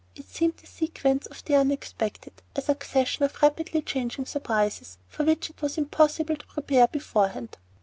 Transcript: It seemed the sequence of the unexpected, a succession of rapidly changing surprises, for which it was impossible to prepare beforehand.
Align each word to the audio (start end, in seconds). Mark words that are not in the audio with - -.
It 0.15 0.25
seemed 0.27 0.57
the 0.57 0.65
sequence 0.65 1.27
of 1.27 1.45
the 1.45 1.53
unexpected, 1.57 2.33
a 2.55 2.61
succession 2.63 3.23
of 3.23 3.39
rapidly 3.43 3.83
changing 3.83 4.25
surprises, 4.25 4.97
for 5.07 5.23
which 5.25 5.51
it 5.51 5.61
was 5.61 5.77
impossible 5.77 6.37
to 6.37 6.47
prepare 6.47 6.87
beforehand. 6.87 7.55